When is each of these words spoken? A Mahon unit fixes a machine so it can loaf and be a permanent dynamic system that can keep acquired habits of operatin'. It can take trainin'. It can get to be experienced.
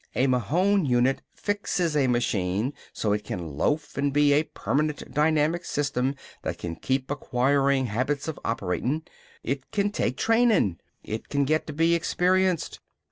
A 0.15 0.25
Mahon 0.25 0.83
unit 0.87 1.21
fixes 1.35 1.95
a 1.95 2.07
machine 2.07 2.73
so 2.91 3.13
it 3.13 3.23
can 3.23 3.55
loaf 3.55 3.99
and 3.99 4.11
be 4.11 4.33
a 4.33 4.41
permanent 4.45 5.13
dynamic 5.13 5.63
system 5.63 6.15
that 6.41 6.57
can 6.57 6.75
keep 6.75 7.11
acquired 7.11 7.85
habits 7.85 8.27
of 8.27 8.39
operatin'. 8.43 9.03
It 9.43 9.69
can 9.69 9.91
take 9.91 10.17
trainin'. 10.17 10.79
It 11.03 11.29
can 11.29 11.45
get 11.45 11.67
to 11.67 11.73
be 11.73 11.93
experienced. 11.93 12.79